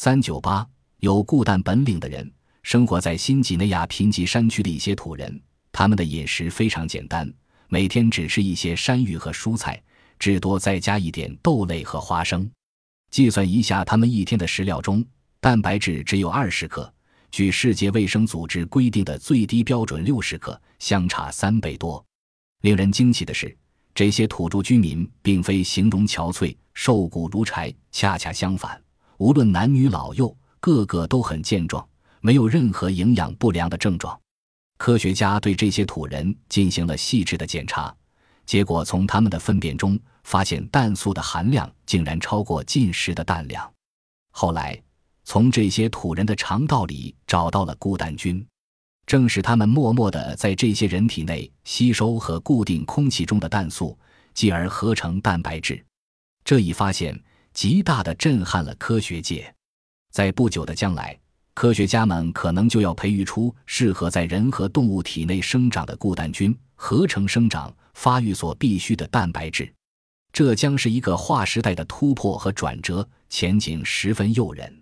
[0.00, 0.64] 三九八
[1.00, 7.28] 有固氮本领的人，生活在新几内亚贫瘠山区的一些土人，他们的饮食非常简单，
[7.66, 9.82] 每天只吃一些山芋和蔬菜，
[10.16, 12.48] 至多再加一点豆类和花生。
[13.10, 15.04] 计算一下，他们一天的食料中
[15.40, 16.94] 蛋白质只有二十克，
[17.32, 22.06] 距世界卫生组织规定的最低标准六十克相差三倍多。
[22.60, 23.52] 令人惊奇的是，
[23.96, 28.80] 这些土著居民并非形容憔悴、瘦骨如柴，恰恰相反，
[29.18, 31.86] 无论男女老幼，个个都很健壮，
[32.20, 34.18] 没有任何营养不良的症状。
[34.76, 37.92] 科学家对这些土人进行了细致的检查，
[38.46, 43.68] 结果从他们的粪便中发现氮素的含量竟然超过进食的氮量。
[44.30, 44.80] 后来，
[45.24, 48.46] 从这些土人的肠道里找到了固氮菌。
[49.04, 53.98] 正是他们默默地在这些人体内吸收和固定空气中的氮素，
[54.32, 55.82] 继而合成蛋白质。
[56.44, 57.18] 这一发现
[57.58, 59.52] 极大的震撼了科学界。
[60.12, 61.18] 在不久的将来，
[61.54, 69.68] 科学家们可能就要培育出适合在人和动物体内生长的固氮菌，合成生长发育所必需的蛋白质。
[70.32, 74.77] 这将是一个划时代的突破和转折，前景十分诱人。